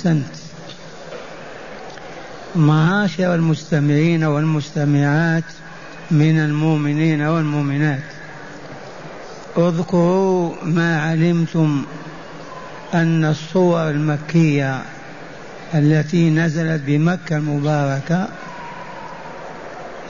[0.00, 0.36] أحسنت.
[2.56, 5.44] معاشر المستمعين والمستمعات
[6.10, 8.02] من المؤمنين والمؤمنات
[9.58, 11.84] اذكروا ما علمتم
[12.94, 14.82] أن الصور المكية
[15.74, 18.28] التي نزلت بمكة المباركة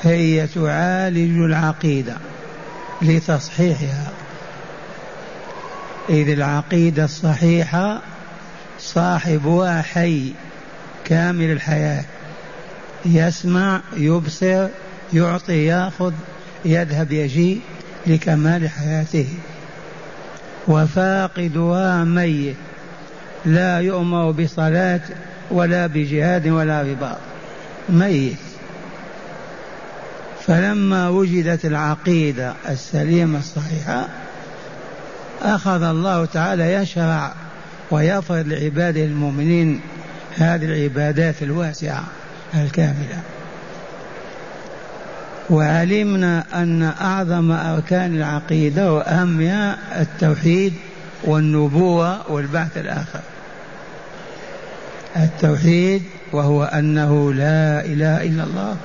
[0.02, 2.16] هي تعالج العقيدة
[3.02, 4.10] لتصحيحها.
[6.08, 8.00] إذ العقيدة الصحيحة
[8.80, 10.32] صاحبها حي
[11.04, 12.04] كامل الحياة.
[13.04, 14.68] يسمع يبصر
[15.12, 16.12] يعطي يأخذ
[16.64, 17.60] يذهب يجي
[18.06, 19.28] لكمال حياته.
[20.68, 22.56] وفاقدها ميت
[23.44, 25.00] لا يؤمر بصلاة
[25.50, 27.18] ولا بجهاد ولا رباط
[27.88, 28.36] ميت.
[30.46, 34.08] فلما وجدت العقيدة السليمة الصحيحة
[35.42, 37.32] أخذ الله تعالى يشرع
[37.90, 39.80] ويفرض لعباده المؤمنين
[40.36, 42.04] هذه العبادات الواسعة
[42.54, 43.22] الكاملة.
[45.50, 50.72] وعلمنا أن أعظم أركان العقيدة وأهمها التوحيد
[51.24, 53.20] والنبوة والبعث الآخر.
[55.16, 56.02] التوحيد
[56.32, 58.76] وهو أنه لا إله إلا الله.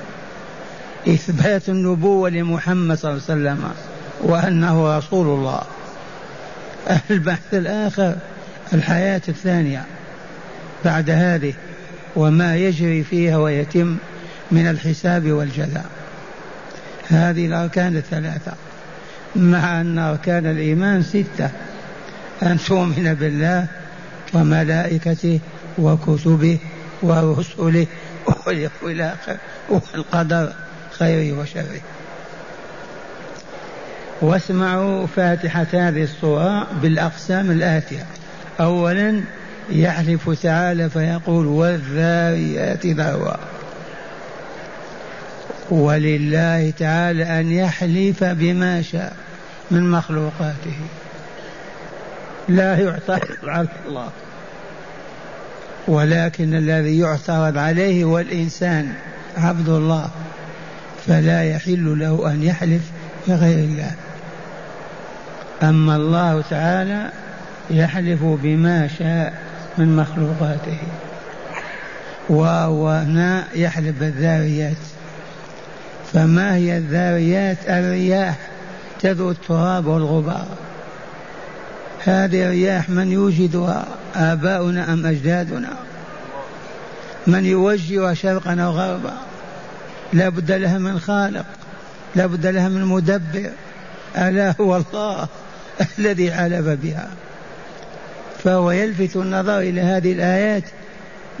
[1.08, 3.70] إثبات النبوة لمحمد صلى الله عليه وسلم
[4.22, 5.62] وأنه رسول الله.
[7.10, 8.16] البحث الآخر
[8.72, 9.84] الحياة الثانية
[10.84, 11.54] بعد هذه
[12.16, 13.96] وما يجري فيها ويتم
[14.50, 15.86] من الحساب والجزاء.
[17.08, 18.52] هذه الأركان الثلاثة
[19.36, 21.50] مع أن أركان الإيمان ستة
[22.42, 23.66] أن تؤمن بالله
[24.34, 25.40] وملائكته
[25.78, 26.58] وكتبه
[27.02, 27.86] ورسله
[28.46, 28.70] واليوم
[29.68, 30.52] والقدر
[30.98, 31.80] خيره وشره.
[34.20, 38.06] واسمعوا فاتحة هذه الصورة بالأقسام الآتية.
[38.60, 39.20] أولا
[39.70, 43.36] يحلف تعالى فيقول والذاريات ذروا.
[45.70, 49.16] ولله تعالى أن يحلف بما شاء
[49.70, 50.76] من مخلوقاته.
[52.48, 54.10] لا يعترض على الله.
[55.88, 58.92] ولكن الذي يعترض عليه هو الإنسان
[59.36, 60.10] عبد الله.
[61.06, 62.82] فلا يحل له أن يحلف
[63.28, 63.92] بغير الله.
[65.62, 67.10] أما الله تعالى
[67.70, 69.42] يحلف بما شاء
[69.78, 70.78] من مخلوقاته.
[72.28, 74.76] وهو هنا يحلف بالذاريات.
[76.12, 78.36] فما هي الذاريات؟ الرياح
[79.00, 80.46] تذو التراب والغبار.
[82.04, 85.70] هذه الرياح من يوجدها؟ آباؤنا أم أجدادنا؟
[87.26, 89.12] من يوجه شرقا وغربا
[90.12, 91.46] لا بد لها من خالق
[92.14, 93.50] لا بد لها من مدبر.
[94.16, 95.28] ألا هو الله
[95.98, 97.08] الذي علف بها.
[98.44, 100.64] فهو يلفت النظر إلى هذه الآيات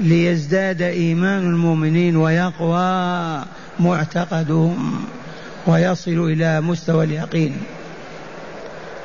[0.00, 3.44] ليزداد إيمان المؤمنين ويقوى
[3.80, 5.04] معتقدهم
[5.66, 7.56] ويصل إلى مستوى اليقين.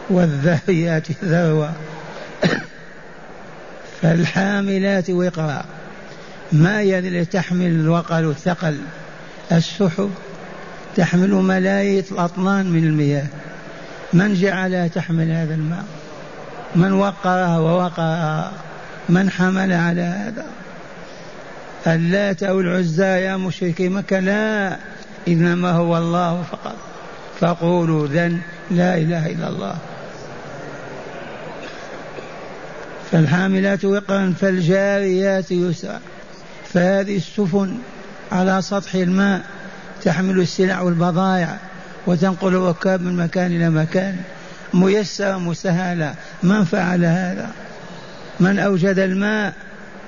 [0.09, 1.73] والذاريات ذروة
[4.01, 5.63] فالحاملات وقرا.
[6.51, 8.77] ما يدري تحمل الوقل الثقل
[9.51, 10.11] السحب
[10.95, 13.27] تحمل ملايين الأطنان من المياه.
[14.13, 15.85] من جعلها تحمل هذا الماء؟
[16.75, 18.51] من وقرها ووقرها
[19.09, 20.45] من حمل على هذا.
[21.87, 24.77] اللات أو العزى يا مشركي مكة لا
[25.27, 26.75] إنما هو الله فقط.
[27.39, 28.39] فقولوا ذن
[28.71, 29.75] لا إله إلا الله.
[33.11, 35.99] فالحاملات وقرا فالجاريات يسرا.
[36.73, 37.77] فهذه السفن
[38.31, 39.41] على سطح الماء
[40.03, 41.57] تحمل السلع والبضائع
[42.07, 44.17] وتنقل الركاب من مكان إلى مكان.
[44.73, 46.15] ميسرة مسهلة.
[46.43, 47.49] من فعل هذا؟
[48.39, 49.53] من أوجد الماء؟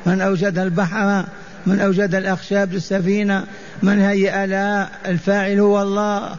[0.06, 1.26] من أوجد البحر؟
[1.66, 3.46] من أوجد الأخشاب للسفينة؟
[3.84, 6.36] من هيأ لها؟ الفاعل هو الله.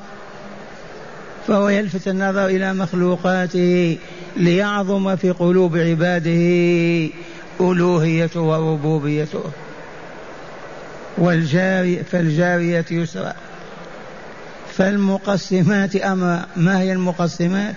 [1.49, 3.99] فهو يلفت النظر إلى مخلوقاته
[4.37, 7.11] ليعظم في قلوب عباده
[7.61, 9.45] ألوهيته وربوبيته.
[11.19, 13.35] والجاري فالجارية يسرا.
[14.77, 16.47] فالمقسمات أمرا.
[16.57, 17.75] ما هي المقسمات؟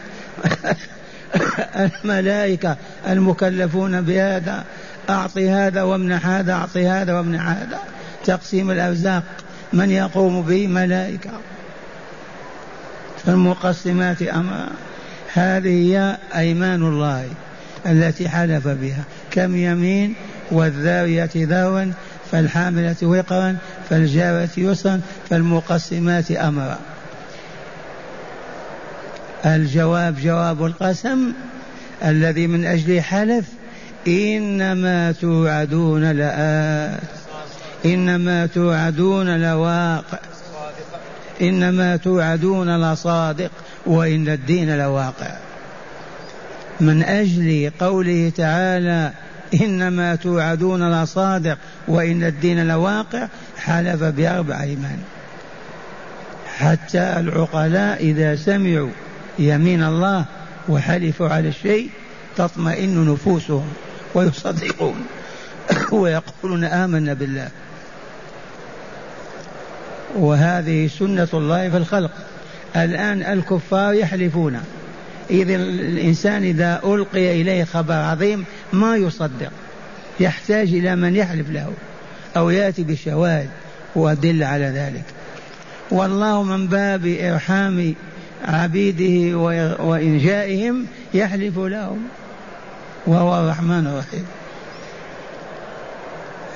[1.75, 4.63] الملائكة المكلفون بهذا
[5.09, 7.79] أعطي هذا وامنح هذا أعطي هذا وامنح هذا.
[8.25, 9.23] تقسيم الأرزاق
[9.73, 11.29] من يقوم به؟ ملائكة.
[13.25, 14.69] فالمقسمات أمرا
[15.33, 17.29] هذه هي أيمان الله
[17.85, 19.03] التي حلف بها.
[19.31, 20.15] كم يمين؟
[20.51, 21.91] والذارية ذروا
[22.31, 23.57] فالحاملة وقرا
[23.89, 26.79] فالجارة يسرا فالمقسمات أمرا
[29.55, 31.33] الجواب جواب القسم
[32.05, 33.45] الذي من أجل حلف
[34.07, 36.99] إنما توعدون لآت
[37.85, 40.19] إنما توعدون لواقع
[41.41, 43.51] إنما توعدون لصادق
[43.85, 45.31] وإن الدين لواقع.
[46.79, 49.11] من أجل قوله تعالى
[49.61, 51.57] إنما توعدون لصادق
[51.87, 53.27] وإن الدين لواقع
[53.57, 54.97] حلف بأربع أيمان.
[56.57, 58.89] حتى العقلاء إذا سمعوا
[59.39, 60.25] يمين الله
[60.69, 61.89] وحلفوا على الشيء
[62.37, 63.67] تطمئن نفوسهم
[64.15, 65.05] ويصدقون.
[65.91, 67.49] ويقولون آمنا بالله.
[70.15, 72.11] وهذه سنة الله في الخلق.
[72.75, 74.59] الآن الكفار يحلفون.
[75.29, 79.51] إذا الإنسان إذا ألقي إليه خبر عظيم ما يصدق.
[80.19, 81.73] يحتاج إلى من يحلف له
[82.37, 83.49] أو يأتي بشواهد
[83.95, 85.03] وأدل على ذلك.
[85.91, 87.95] والله من باب إرحام
[88.45, 89.37] عبيده
[89.79, 91.99] وإنجائهم يحلف لهم
[93.07, 94.25] وهو الرحمن الرحيم.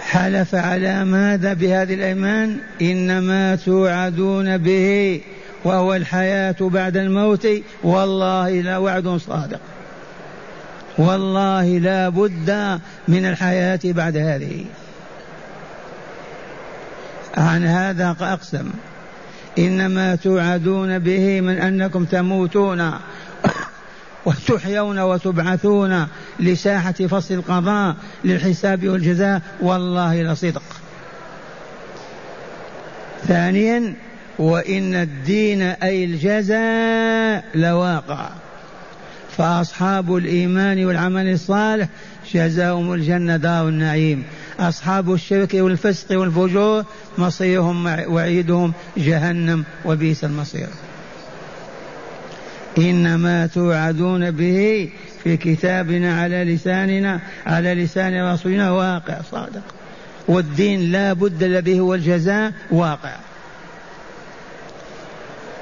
[0.01, 5.21] حلف على ماذا بهذه الأيمان؟ إنما توعدون به
[5.63, 7.47] وهو الحياة بعد الموت.
[7.83, 9.59] والله لا وعد صادق.
[10.97, 14.65] والله لا بد من الحياة بعد هذه.
[17.37, 18.69] عن هذا أقسم.
[19.57, 22.91] إنما توعدون به من أنكم تموتون
[24.25, 26.07] وتحيون وتبعثون
[26.39, 27.95] لساحة فصل القضاء
[28.25, 30.63] للحساب والجزاء والله لصدق.
[33.27, 33.93] ثانيا
[34.39, 38.29] وإن الدين أي الجزاء لواقع.
[39.37, 41.87] فأصحاب الإيمان والعمل الصالح
[42.33, 44.23] جزاؤهم الجنة دار النعيم.
[44.59, 46.85] أصحاب الشرك والفسق والفجور
[47.17, 50.67] مصيرهم وعيدهم جهنم وبئس المصير.
[52.77, 54.89] إنما توعدون به
[55.23, 59.63] في كتابنا على لساننا على لسان رسولنا واقع صادق.
[60.27, 63.15] والدين لا بد الذي هو الجزاء واقع.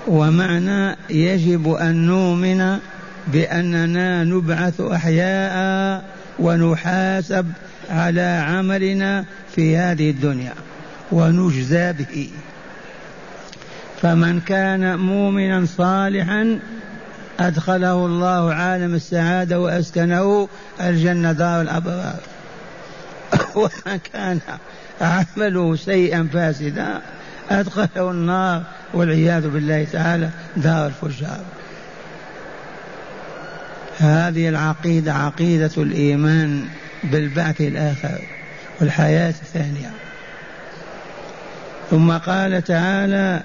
[0.07, 2.77] ومعنى يجب أن نؤمن
[3.27, 6.03] بأننا نبعث أحياء
[6.39, 7.51] ونحاسب
[7.89, 10.53] على عملنا في هذه الدنيا
[11.11, 12.29] ونجزى به.
[14.01, 16.59] فمن كان مؤمنا صالحا
[17.39, 20.47] أدخله الله عالم السعادة وأسكنه
[20.81, 22.19] الجنة دار الأبرار.
[23.55, 24.39] ومن كان
[25.01, 27.01] عمله سيئا فاسدا
[27.49, 31.43] أدخله النار والعياذ بالله تعالى دار الفجار.
[33.97, 36.65] هذه العقيدة عقيدة الإيمان.
[37.03, 38.21] بالبعث الآخر
[38.81, 39.91] والحياة الثانية.
[41.89, 43.41] ثم قال تعالى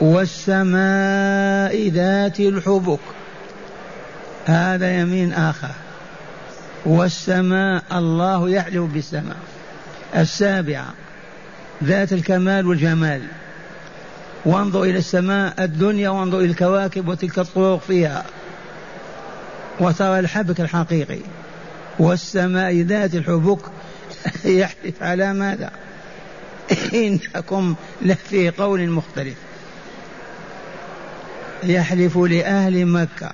[0.00, 3.00] والسماء ذات الحبك.
[4.46, 5.74] هذا يمين آخر.
[6.84, 9.36] والسماء الله يحلف بالسماء.
[10.16, 10.86] السابعة
[11.84, 13.22] ذات الكمال والجمال.
[14.44, 18.24] وانظر إلى السماء الدنيا وانظر إلى الكواكب وتلك الطرق فيها.
[19.80, 21.20] وترى الحبك الحقيقي.
[21.98, 23.58] والسماء ذات الحبك
[24.44, 25.70] يحلف على ماذا؟
[26.94, 29.34] إنكم لفي قول مختلف.
[31.64, 33.32] يحلف لأهل مكة.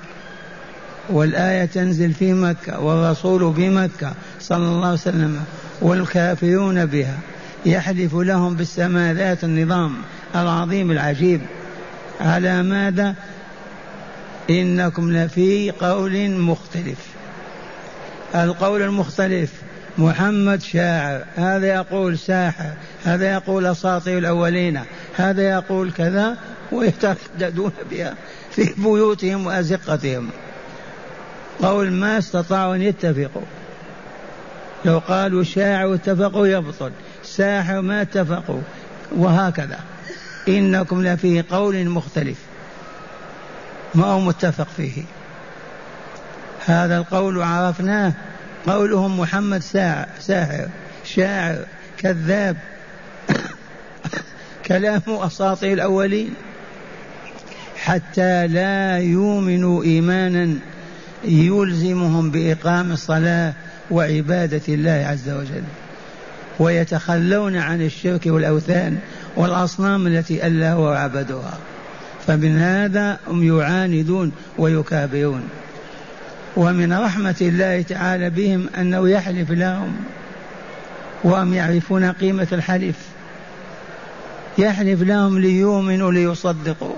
[1.09, 5.45] والآية تنزل في مكة والرسول بمكة صلى الله عليه وسلم
[5.81, 7.19] والكافرون بها.
[7.67, 9.95] يحلف لهم بالسماء ذات النظام
[10.35, 11.41] العظيم العجيب.
[12.21, 13.15] على ماذا؟
[14.51, 16.99] إنكم لفي قول مختلف.
[18.35, 19.53] القول المختلف
[19.99, 22.73] محمد شاعر هذا يقول ساحر
[23.05, 24.81] هذا يقول أساطير الأولين
[25.17, 26.37] هذا يقول كذا
[26.73, 28.15] ويترددون بها
[28.51, 30.31] في بيوتهم وأزقتهم.
[31.63, 33.43] قول ما استطاعوا أن يتفقوا.
[34.85, 36.91] لو قالوا شاعر اتفقوا يبطل
[37.23, 38.61] ساحر ما اتفقوا
[39.17, 39.81] وهكذا.
[40.49, 42.37] إنكم لفي قول مختلف.
[43.95, 45.03] ما هو متفق فيه.
[46.67, 48.13] هذا القول عرفناه
[48.67, 49.63] قولهم محمد
[50.21, 50.69] ساحر
[51.05, 51.59] شاعر
[51.99, 52.57] كذاب.
[54.67, 56.35] كلام أساطير الأولين.
[57.77, 60.55] حتى لا يؤمنوا إيمانا
[61.25, 63.53] يلزمهم بإقام الصلاة
[63.91, 65.65] وعبادة الله عز وجل.
[66.59, 68.99] ويتخلون عن الشرك والأوثان
[69.37, 71.59] والأصنام التي ألا وعبدوها.
[72.27, 75.49] فمن هذا هم يعاندون ويكابرون.
[76.57, 79.97] ومن رحمة الله تعالى بهم أنه يحلف لهم
[81.25, 82.97] وهم يعرفون قيمة الحلف.
[84.59, 86.97] يحلف لهم ليؤمنوا ليصدقوا.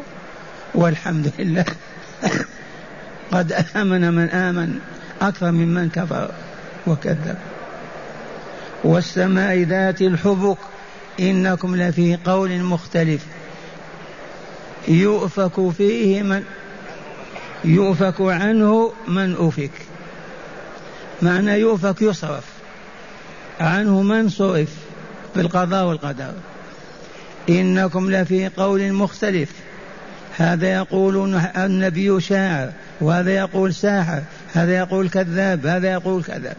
[0.75, 1.65] والحمد لله.
[3.33, 4.79] قد آمن من آمن
[5.21, 6.31] أكثر ممن كفر
[6.87, 7.37] وكذب.
[8.85, 10.59] والسماء ذات الحبك
[11.21, 13.21] إنكم لفي قول مختلف.
[14.89, 16.45] يؤفك فيه من
[17.65, 19.71] يؤفك عنه من أفك.
[21.23, 22.45] معنى يؤفك يصرف.
[23.61, 24.69] عنه من صرف
[25.37, 26.33] بالقضاء والقدر.
[27.49, 29.53] إنكم لفي قول مختلف.
[30.37, 36.55] هذا يقول النبي شاعر وهذا يقول ساحر هذا يقول كذاب هذا يقول كذا.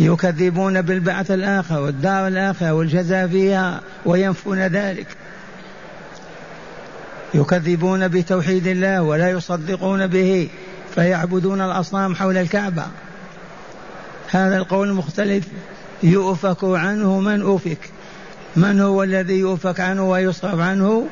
[0.00, 5.06] يكذبون بالبعث الآخر والدار الآخرة والجزاء فيها وينفون ذلك.
[7.34, 10.48] يكذبون بتوحيد الله ولا يصدقون به
[10.94, 12.84] فيعبدون الأصنام حول الكعبة.
[14.30, 15.44] هذا القول المختلف
[16.02, 17.78] يؤفك عنه من أفك
[18.56, 21.06] من هو الذي يؤفك عنه ويصرف عنه؟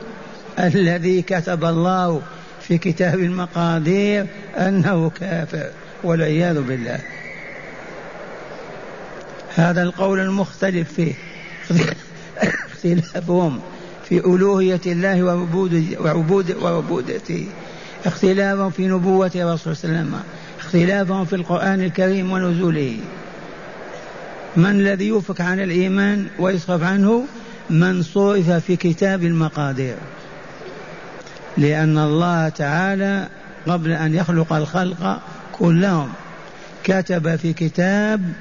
[0.58, 2.22] الذي كتب الله
[2.60, 4.26] في كتاب المقادير
[4.56, 5.70] أنه كافر
[6.04, 7.00] والعياذ بالله.
[9.54, 11.14] هذا القول المختلف فيه.
[12.42, 13.60] اختلافهم.
[14.12, 15.22] في ألوهية الله
[16.00, 17.46] وعبود وعبودته.
[18.04, 20.20] اختلافهم في نبوة الرسول صلى الله عليه وسلم.
[20.60, 22.96] اختلافهم في القرآن الكريم ونزوله.
[24.56, 27.24] من الذي يوفك عن الإيمان ويصرف عنه؟
[27.70, 29.96] من صرف في كتاب المقادير.
[31.56, 33.28] لأن الله تعالى
[33.66, 35.20] قبل أن يخلق الخلق
[35.52, 36.08] كلهم
[36.84, 38.32] كتب في كتاب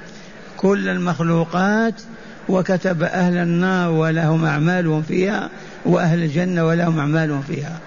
[0.57, 2.01] كل المخلوقات
[2.50, 5.50] وكتب أهل النار ولهم أعمالهم فيها
[5.86, 7.79] وأهل الجنة ولهم أعمالهم فيها.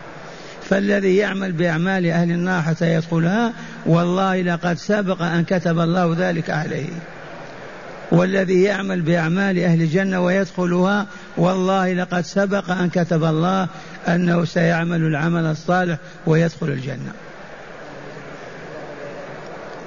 [0.63, 3.53] فالذي يعمل بأعمال أهل النار حتى يدخلها
[3.87, 6.89] والله لقد سبق أن كتب الله ذلك عليه.
[8.13, 11.07] والذي يعمل بأعمال أهل الجنة ويدخلها
[11.37, 13.69] والله لقد سبق أن كتب الله
[14.09, 17.13] أنه سيعمل العمل الصالح ويدخل الجنة.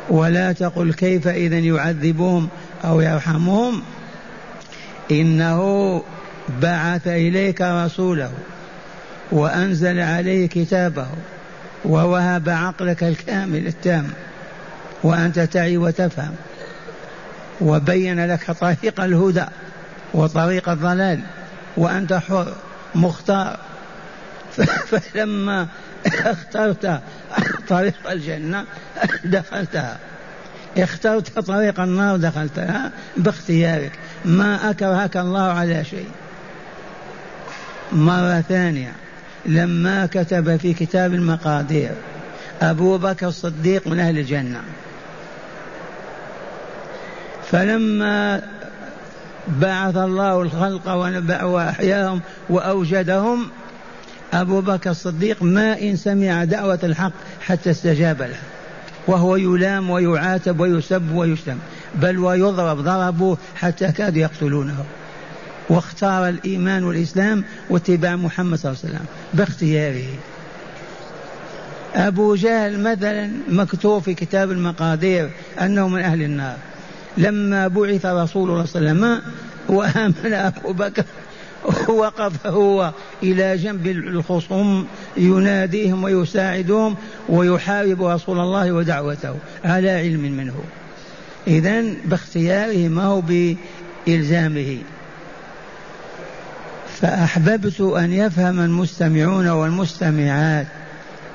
[0.10, 2.50] ولا تقل كيف إذا يعذبهم
[2.86, 3.82] أو يرحمهم.
[5.12, 6.02] إنه
[6.62, 8.32] بعث إليك رسوله
[9.32, 11.08] وأنزل عليه كتابه
[11.86, 14.08] ووهب عقلك الكامل التام
[15.04, 16.36] وأنت تعي وتفهم
[17.62, 19.46] وبين لك طريق الهدى
[20.14, 21.20] وطريق الضلال
[21.78, 22.54] وأنت حر
[22.96, 23.60] مختار.
[24.90, 25.68] فلما
[26.06, 27.02] اخترت
[27.70, 28.66] طريق الجنة
[29.26, 29.98] دخلتها.
[30.78, 33.92] اخترت طريق النار دخلتها باختيارك.
[34.26, 36.10] ما أكرهك الله على شيء.
[37.92, 38.92] مرة ثانية
[39.46, 41.92] لما كتب في كتاب المقادير
[42.62, 44.62] أبو بكر الصديق من أهل الجنة.
[47.52, 48.42] فلما
[49.48, 50.90] بعث الله الخلق
[51.44, 53.48] وأحياهم وأوجدهم
[54.34, 58.40] أبو بكر الصديق ما إن سمع دعوة الحق حتى استجاب له.
[59.08, 61.58] وهو يلام ويعاتب ويسب ويشتم.
[62.02, 64.86] بل ويضرب ضربوه حتى كادوا يقتلونه.
[65.70, 70.08] واختار الإيمان والإسلام واتباع محمد صلى الله عليه وسلم باختياره.
[71.96, 75.30] أبو جهل مثلا مكتوب في كتاب المقادير
[75.62, 76.58] أنه من أهل النار.
[77.18, 79.22] لما بعث رسول الله صلى الله عليه وسلم
[79.70, 81.04] وآمن أبو بكر
[81.88, 82.92] وقف هو
[83.24, 84.88] إلى جنب الخصوم
[85.18, 86.96] يناديهم ويساعدهم
[87.30, 89.36] ويحارب رسول الله ودعوته
[89.66, 90.56] على علم منه.
[91.48, 94.78] إذا باختياره ما هو بإلزامه.
[97.02, 100.68] فأحببت أن يفهم المستمعون والمستمعات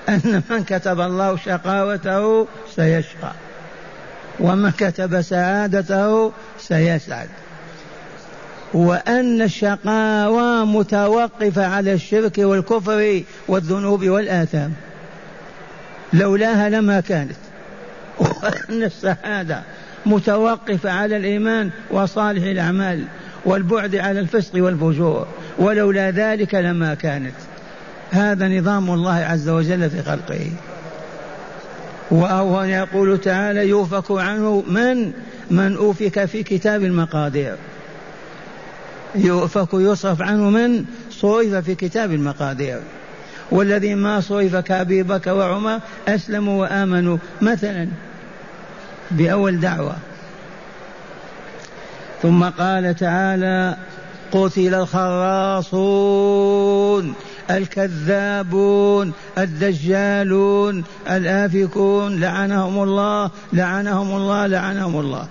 [0.09, 3.33] أن من كتب الله شقاوته سيشقى
[4.41, 7.29] ومن كتب سعادته سيسعد.
[8.75, 14.73] وأن الشقاوة متوقفة على الشرك والكفر والذنوب والآثام.
[16.13, 17.37] لولاها لما كانت.
[18.19, 19.63] وأن السعادة
[20.07, 23.05] متوقفة على الإيمان وصالح الأعمال
[23.45, 25.27] والبعد عن الفسق والفجور
[25.59, 27.35] ولولا ذلك لما كانت.
[28.11, 30.51] هذا نظام الله عز وجل في خلقه.
[32.11, 35.13] وهو يقول تعالى يوفك عنه من؟
[35.51, 37.57] من أوفك في كتاب المقادير.
[39.15, 42.81] يؤفك يصرف عنه من؟ صرف في كتاب المقادير.
[43.51, 47.19] والذي ما صرف كأبي بكر وعمر أسلموا وآمنوا.
[47.43, 47.89] مثلا
[49.13, 49.97] بأول دعوة.
[52.23, 53.77] ثم قال تعالى
[54.33, 56.03] قتل الخراصون
[57.51, 62.21] الكذابون الدجالون الآفكون.
[62.21, 65.27] لعنهم الله لعنهم الله لعنهم الله.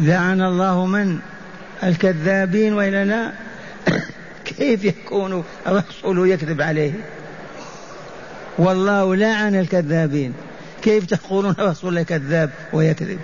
[0.00, 1.18] لعن الله من؟
[1.82, 2.74] الكذابين.
[2.74, 3.32] وإلا لا
[4.58, 6.92] كيف يكون الرسول يكذب عليه؟
[8.58, 10.34] والله لعن الكذابين.
[10.84, 13.18] كيف تقولون الرسول كذاب ويكذب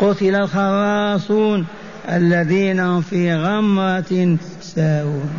[0.00, 1.66] قتل الخراصون
[2.08, 5.30] الذين هم في غمرة ساهون.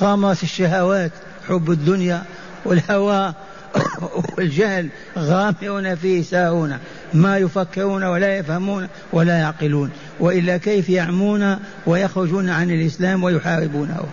[0.00, 1.10] غمرة الشهوات
[1.48, 2.22] حب الدنيا
[2.64, 3.34] والهوى
[4.38, 4.88] والجهل
[5.18, 6.78] غامرون فيه ساهون.
[7.14, 9.90] ما يفكرون ولا يفهمون ولا يعقلون.
[10.20, 14.04] وإلا كيف يعمون ويخرجون عن الإسلام ويحاربونه.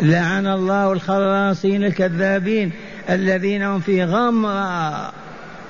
[0.00, 2.72] لعن الله الخراصين الكذابين
[3.10, 5.12] الذين هم في غمره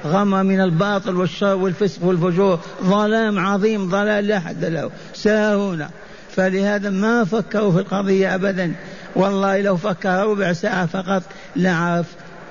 [0.06, 2.60] غمر من الباطل والشر والفسق والفجور.
[2.82, 4.90] ظلام عظيم ضلال لا حد له.
[5.14, 5.86] ساهون
[6.30, 8.72] فلهذا ما فكروا في القضية أبدا.
[9.16, 11.22] والله لو فكر ربع ساعة فقط
[11.56, 12.06] لعرف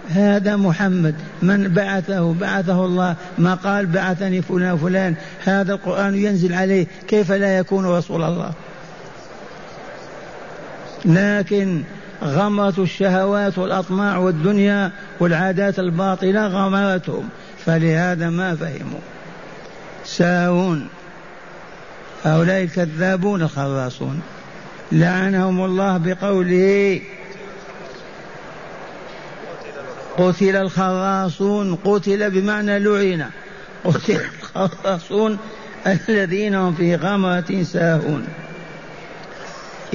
[0.10, 5.16] هذا محمد من بعثه بعثه الله ما قال بعثني فلان وفلان.
[5.44, 6.88] هذا القرآن ينزل عليه.
[7.08, 8.52] كيف لا يكون رسول الله؟
[11.06, 11.84] لكن
[12.24, 17.30] غمرة الشهوات والأطماع والدنيا والعادات الباطلة غمرتهم.
[17.66, 19.00] فلهذا ما فهموا.
[20.06, 20.88] ساهون.
[22.24, 24.22] هؤلاء الكذابون الخراصون.
[24.92, 27.02] لعنهم الله بقوله
[30.18, 31.76] قتل الخراصون.
[31.76, 33.30] قتل بمعنى لعن.
[33.84, 34.20] قتل
[34.56, 35.38] الخراصون
[35.88, 38.28] الذين هم في غمرة ساهون.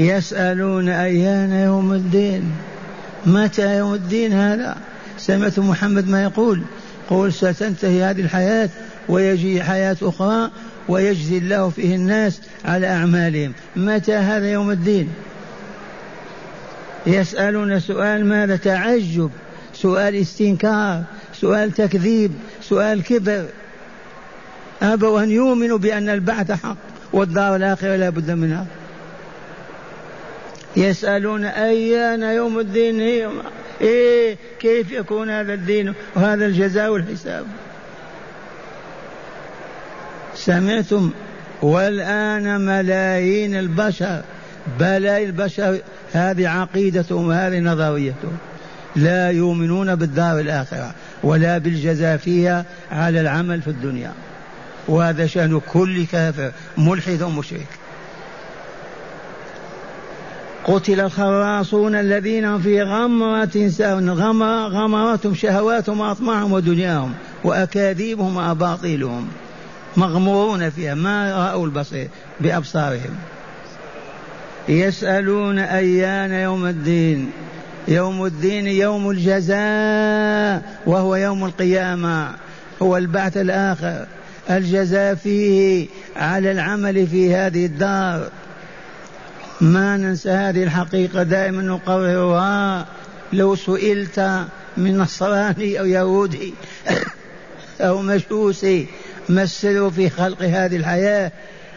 [0.00, 2.52] يسألون أيان يوم الدين.
[3.26, 4.76] متى يوم الدين هذا؟
[5.18, 6.62] سمعت محمد ما يقول
[7.10, 8.68] قول ستنتهي هذه الحياة
[9.08, 10.50] ويجي حياة أخرى
[10.88, 13.52] ويجزي الله فيه الناس على أعمالهم.
[13.76, 15.08] متى هذا يوم الدين؟
[17.06, 19.30] يسألون سؤال ماذا تعجب
[19.74, 21.02] سؤال استنكار
[21.34, 22.32] سؤال تكذيب
[22.62, 23.46] سؤال كبر.
[24.82, 26.76] أبوا أن يؤمنوا بأن البعث حق
[27.12, 28.66] والدار الآخرة لا بد منها.
[30.76, 33.00] يسألون أيان يوم الدين.
[33.80, 37.46] إيه كيف يكون هذا الدين وهذا الجزاء والحساب؟
[40.34, 41.10] سمعتم؟
[41.62, 44.22] والآن ملايين البشر
[44.80, 45.78] بلاي البشر
[46.12, 48.36] هذه عقيدتهم وهذه نظريتهم.
[48.96, 54.12] لا يؤمنون بالدار الآخرة ولا بالجزاء فيها على العمل في الدنيا.
[54.88, 57.79] وهذا شأن كل كافر ملحد ومشرك.
[60.64, 63.70] قتل الخراصون الذين في غمرة
[64.12, 69.28] غمرة غمرتهم شهواتهم وأطماعهم ودنياهم وأكاذيبهم وأباطيلهم
[69.96, 72.08] مغمورون فيها ما رأوا البصير
[72.40, 73.16] بأبصارهم.
[74.68, 77.30] يسألون أيان يوم الدين.
[77.88, 82.28] يوم الدين يوم الجزاء وهو يوم القيامة.
[82.82, 84.06] هو البعث الآخر.
[84.50, 88.28] الجزاء فيه على العمل في هذه الدار.
[89.60, 92.86] ما ننسى هذه الحقيقة دائما نقررها
[93.32, 94.46] لو سئلت
[94.76, 96.54] من نصراني أو يهودي
[97.80, 98.86] أو مجوسي
[99.28, 101.32] ما السر في خلق هذه الحياة؟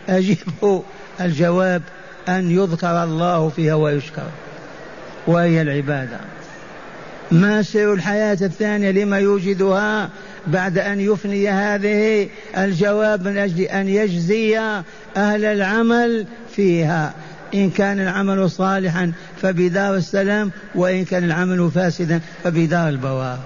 [0.10, 0.84] أجيبه
[1.22, 1.82] الجواب
[2.30, 4.28] أن يذكر الله فيها ويشكر
[5.28, 6.20] وهي العبادة.
[7.32, 10.10] ما سر الحياة الثانية لما يوجدها
[10.48, 14.60] بعد أن يفني هذه؟ الجواب من أجل أن يجزي
[15.18, 17.14] أهل العمل فيها.
[17.54, 19.12] إن كان العمل صالحا
[19.42, 23.40] فبدار السلام وإن كان العمل فاسدا فبدار البوار.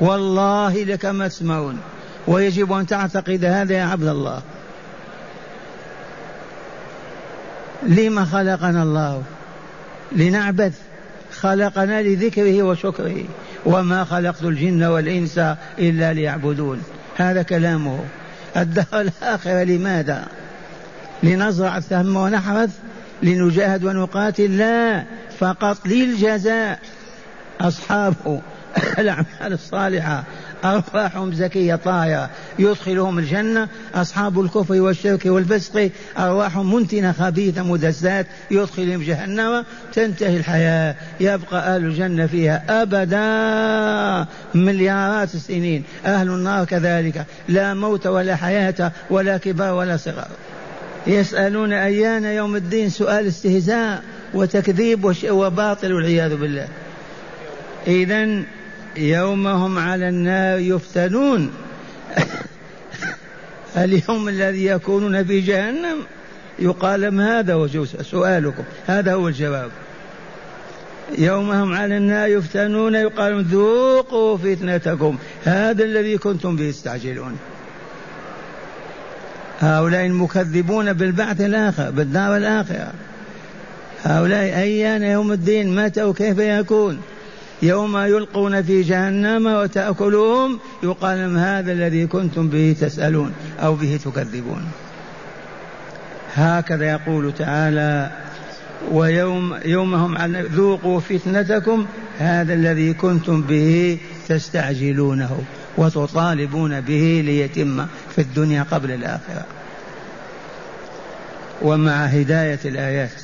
[0.00, 1.78] والله لك ما تسمعون
[2.26, 4.42] ويجب أن تعتقد هذا يا عبد الله.
[7.82, 9.22] لما خلقنا الله؟
[10.12, 10.78] لنعبث.
[11.32, 13.24] خلقنا لذكره وشكره.
[13.66, 15.38] وما خلقت الجن والإنس
[15.78, 16.82] إلا ليعبدون.
[17.16, 18.04] هذا كلامه.
[18.56, 20.26] الدهر الآخرة لماذا؟
[21.22, 22.70] لنزرع الثم ونحرث؟
[23.22, 25.04] لنجاهد ونقاتل؟ لا
[25.38, 26.78] فقط للجزاء.
[27.60, 28.14] أصحاب
[28.98, 30.24] الأعمال الصالحة
[30.64, 33.68] أرواحهم زكية طاهرة يدخلهم الجنة.
[33.94, 39.64] أصحاب الكفر والشرك والفسق أرواحهم منتنة خبيثة مدسات يدخلهم جهنم.
[39.92, 40.94] تنتهي الحياة.
[41.20, 45.84] يبقى أهل الجنة فيها أبدا مليارات السنين.
[46.06, 47.26] أهل النار كذلك.
[47.48, 50.28] لا موت ولا حياة ولا كبار ولا صغار.
[51.06, 54.02] يسألون أيان يوم الدين سؤال استهزاء
[54.34, 56.68] وتكذيب وباطل والعياذ بالله.
[57.86, 58.42] إذا
[58.96, 61.50] يوم هم على النار يفتنون.
[63.76, 65.96] اليوم الذي يكونون في جهنم
[66.58, 68.62] يقال ما هذا وجه سؤالكم.
[68.86, 69.70] هذا هو الجواب.
[71.18, 75.18] يوم هم على النار يفتنون يقال ذوقوا فتنتكم.
[75.44, 77.38] هذا الذي كنتم به تستعجلون.
[79.62, 82.92] هؤلاء المكذبون بالبعث الآخر بالدار الآخرة.
[84.04, 86.98] هؤلاء أيان يوم الدين؟ متى وكيف يكون؟
[87.62, 94.62] يوم يلقون في جهنم وتأكلهم يقال هذا الذي كنتم به تسألون أو به تكذبون.
[96.34, 98.10] هكذا يقول تعالى
[98.92, 101.86] ويوم يومهم عن ذوقوا فتنتكم
[102.18, 103.98] هذا الذي كنتم به
[104.28, 105.38] تستعجلونه
[105.76, 109.44] وتطالبون به ليتم في الدنيا قبل الآخرة.
[111.62, 113.22] ومع هداية الآيات.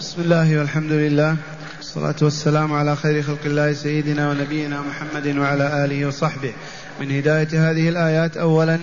[0.00, 1.36] بسم الله والحمد لله.
[1.78, 6.52] والصلاة والسلام على خير خلق الله سيدنا ونبينا محمد وعلى آله وصحبه.
[7.00, 8.78] من هداية هذه الآيات أولا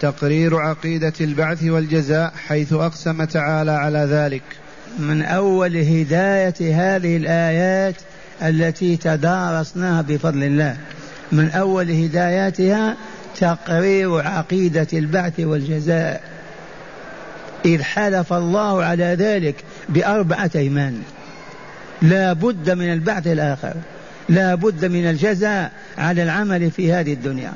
[0.00, 4.42] تقرير عقيدة البعث والجزاء حيث أقسم تعالى على ذلك.
[4.98, 7.94] من أول هداية هذه الآيات
[8.42, 10.76] التي تدارسناها بفضل الله.
[11.34, 12.96] من أول هداياتها
[13.40, 16.22] تقرير عقيدة البعث والجزاء.
[17.64, 19.54] إذ حلف الله على ذلك
[19.88, 21.02] بأربعة أيمان.
[22.02, 23.74] لا بد من البعث الآخر.
[24.28, 27.52] لا بد من الجزاء على العمل في هذه الدنيا.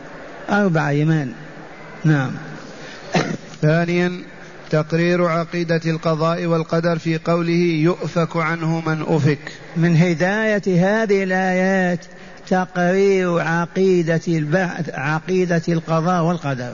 [0.51, 1.33] أربع أيمان.
[2.05, 2.31] نعم.
[3.62, 4.12] ثانيا
[4.71, 9.53] تقرير عقيدة القضاء والقدر في قوله يؤفك عنه من أفك.
[9.77, 12.05] من هداية هذه الآيات
[12.51, 16.73] تقرير عقيدة البعث عقيدة القضاء والقدر.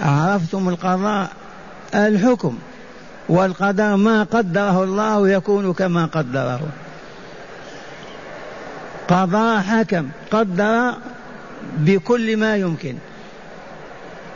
[0.00, 1.30] عرفتم القضاء؟
[1.94, 2.58] الحكم.
[3.28, 6.60] والقدر ما قدره الله يكون كما قدره.
[9.08, 10.08] قضاء حكم.
[10.30, 10.94] قدر
[11.78, 12.94] بكل ما يمكن.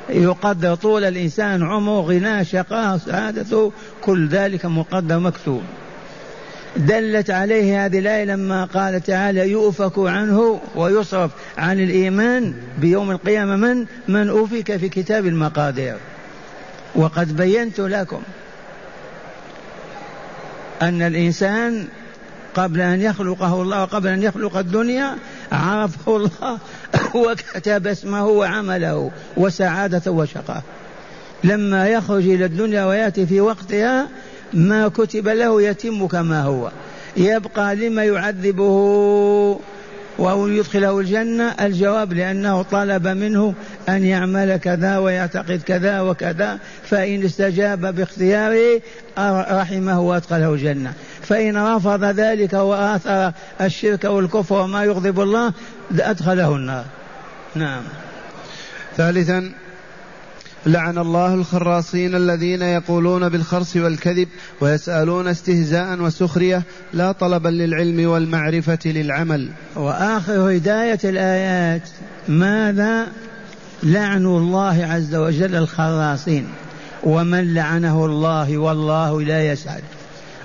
[0.08, 5.62] يقدر طول الإنسان عمره غناه شقاء سعادته كل ذلك مقدر مكتوب.
[6.76, 13.86] دلت عليه هذه الآية لما قال تعالى يؤفك عنه ويصرف عن الإيمان بيوم القيامة من؟
[14.08, 15.96] من أوفك في كتاب المقادير.
[16.94, 18.22] وقد بينت لكم
[20.82, 21.86] أن الإنسان
[22.54, 25.16] قبل أن يخلقه الله وقبل أن يخلق الدنيا
[25.52, 26.58] عرفه الله
[27.26, 30.62] وكتب اسمه وعمله وسعادته وشقاه.
[31.44, 34.08] لما يخرج إلى الدنيا ويأتي في وقتها
[34.52, 36.70] ما كتب له يتم كما هو.
[37.16, 39.58] يبقى لما يعذبه
[40.18, 43.54] وأو يدخله الجنة الجواب لأنه طلب منه
[43.88, 48.80] أن يعمل كذا ويعتقد كذا وكذا فإن استجاب باختياره
[49.60, 50.92] رحمه وأدخله الجنة.
[51.22, 55.52] فإن رفض ذلك وآثر الشرك والكفر وما يغضب الله
[56.00, 56.84] أدخله النار.
[57.54, 57.82] نعم.
[58.96, 59.52] ثالثا
[60.68, 64.28] لعن الله الخراصين الذين يقولون بالخرص والكذب
[64.60, 69.48] ويسألون استهزاء وسخرية لا طلبا للعلم والمعرفة للعمل.
[69.76, 71.88] وآخر هداية الآيات
[72.28, 73.06] ماذا
[73.82, 76.46] لعن الله عز وجل الخراصين؟
[77.02, 79.82] ومن لعنه الله والله لا يسعد.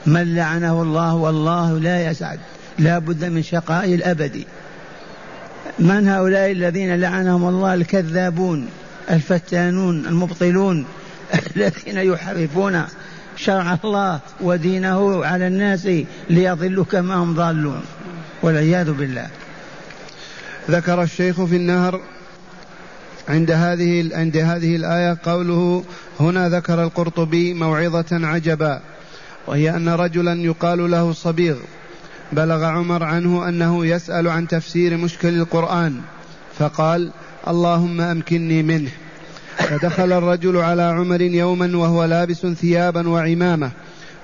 [0.05, 2.39] من لعنه الله والله لا يسعد.
[2.79, 4.47] لا بد من شقاء الأبدي
[5.79, 8.67] من هؤلاء الذين لعنهم الله الكذابون؟
[9.09, 10.85] الفتانون المبطلون
[11.55, 12.83] الذين يحرفون
[13.35, 15.87] شرع الله ودينه على الناس
[16.29, 17.81] ليضلوا كما هم ضالون.
[18.43, 19.27] والعياذ بالله.
[20.69, 22.01] ذكر الشيخ في النهر
[23.29, 25.83] عند هذه عند هذه الآية قوله
[26.19, 28.81] هنا ذكر القرطبي موعظة عجبا
[29.47, 31.55] وهي أن رجلا يقال له صبيغ
[32.31, 36.01] بلغ عمر عنه أنه يسأل عن تفسير مشكل القرآن
[36.59, 37.11] فقال
[37.47, 38.89] اللهم أمكنني منه.
[39.57, 43.71] فدخل الرجل على عمر يوما وهو لابس ثيابا وعمامة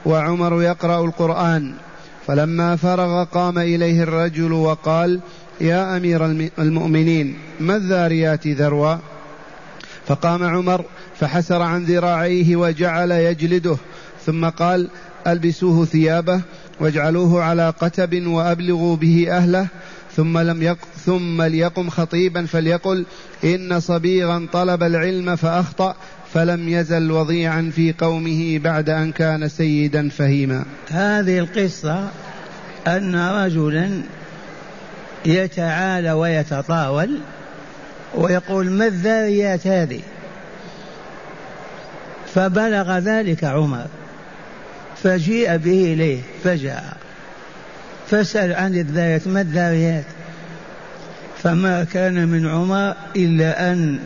[0.05, 1.73] وعمر يقرأ القرآن.
[2.27, 5.19] فلما فرغ قام إليه الرجل وقال
[5.62, 6.25] يا أمير
[6.60, 8.95] المؤمنين ما الذاريات ذروا
[10.08, 10.86] فقام عمر
[11.19, 13.77] فحسر عن ذراعيه وجعل يجلده
[14.25, 14.89] ثم قال
[15.27, 16.41] ألبسوه ثيابه
[16.79, 19.67] واجعلوه على قتب وأبلغوا به أهله.
[20.15, 23.06] ثم لم يق ثم ليقم خطيبا فليقل
[23.43, 25.95] إن صبيغا طلب العلم فأخطأ
[26.34, 30.65] فلم يزل وضيعا في قومه بعد أن كان سيدا فهيما.
[30.89, 32.10] هذه القصة
[32.88, 34.02] أن رجلا
[35.26, 37.19] يتعالى ويتطاول
[38.15, 40.02] ويقول ما الذاريات هذه؟
[42.34, 43.88] فبلغ ذلك عمر
[45.04, 46.99] فجيء به إليه فجاء.
[48.10, 50.06] فاسأل عن الذاريات ما الذاريات؟
[51.43, 54.00] فما كان من عمر إلا أن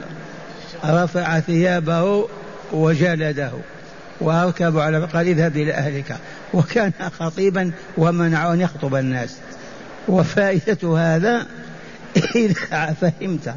[0.86, 2.28] رفع ثيابه
[2.72, 3.52] وجلده
[4.22, 6.18] وأركب على قال اذهب إلى أهلك.
[6.54, 9.36] وكان خطيبا ومنعه أن يخطب الناس.
[10.08, 11.46] وفائدة هذا
[12.36, 13.56] إذا فهمت.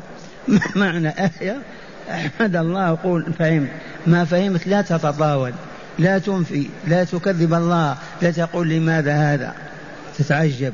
[0.48, 1.56] ما معنى آية؟
[2.10, 3.68] أحمد الله أقول فهمت
[4.06, 5.52] ما فهمت لا تتطاول
[5.98, 9.54] لا تنفي لا تكذب الله لا تقول لماذا هذا.
[10.18, 10.72] تتعجب.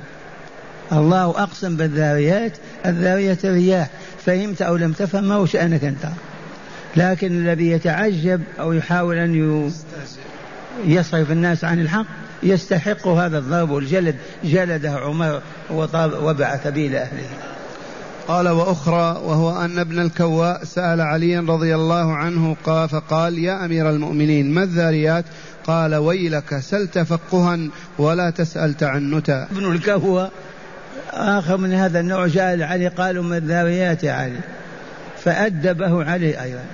[0.92, 2.52] الله أقسم بالذاريات
[2.86, 3.90] الذاريات الرياح.
[4.26, 6.08] فهمت أو لم تفهم ما هو شأنك أنت.
[6.96, 9.70] لكن الذي يتعجب أو يحاول أن
[10.84, 12.06] يصرف الناس عن الحق
[12.42, 14.16] يستحق هذا الضرب والجلد.
[14.44, 15.42] جلده عمر
[16.22, 17.26] وبعث به إلى أهله.
[18.28, 23.90] قال وأخرى وهو أن ابن الكواء سأل عليا رضي الله عنه قال فقال يا أمير
[23.90, 25.24] المؤمنين ما الذاريات
[25.66, 27.58] قال ويلك سل تفقها
[27.98, 29.48] ولا تسأل تعنتا.
[29.50, 30.30] ابن الكواء
[31.12, 34.40] آخر من هذا النوع جاء علي قالوا ما الذاريات يا علي
[35.24, 36.64] فأدبه علي أيضا.